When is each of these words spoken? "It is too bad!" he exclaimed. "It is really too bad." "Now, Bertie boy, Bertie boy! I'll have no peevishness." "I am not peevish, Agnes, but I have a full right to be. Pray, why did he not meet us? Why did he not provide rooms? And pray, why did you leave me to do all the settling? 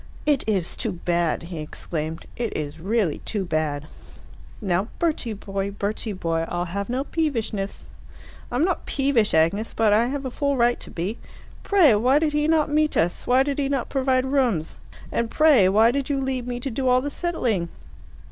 "It 0.25 0.43
is 0.47 0.75
too 0.75 0.93
bad!" 0.93 1.43
he 1.43 1.59
exclaimed. 1.59 2.25
"It 2.35 2.57
is 2.57 2.79
really 2.79 3.19
too 3.19 3.45
bad." 3.45 3.85
"Now, 4.59 4.87
Bertie 4.97 5.33
boy, 5.33 5.69
Bertie 5.69 6.11
boy! 6.13 6.45
I'll 6.47 6.65
have 6.65 6.89
no 6.89 7.03
peevishness." 7.03 7.87
"I 8.51 8.55
am 8.55 8.65
not 8.65 8.87
peevish, 8.87 9.35
Agnes, 9.35 9.75
but 9.75 9.93
I 9.93 10.07
have 10.07 10.25
a 10.25 10.31
full 10.31 10.57
right 10.57 10.79
to 10.79 10.89
be. 10.89 11.19
Pray, 11.61 11.93
why 11.93 12.17
did 12.17 12.33
he 12.33 12.47
not 12.47 12.67
meet 12.67 12.97
us? 12.97 13.27
Why 13.27 13.43
did 13.43 13.59
he 13.59 13.69
not 13.69 13.89
provide 13.89 14.25
rooms? 14.25 14.79
And 15.11 15.29
pray, 15.29 15.69
why 15.69 15.91
did 15.91 16.09
you 16.09 16.19
leave 16.19 16.47
me 16.47 16.59
to 16.61 16.71
do 16.71 16.87
all 16.89 17.01
the 17.01 17.11
settling? 17.11 17.69